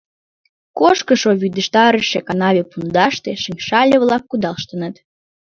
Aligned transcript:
Кошкышо 0.77 1.31
вӱдыжтарыше 1.41 2.19
канаве 2.27 2.63
пундаште 2.71 3.31
шыҥшале-влак 3.43 4.23
кудалыштыныт. 4.27 4.95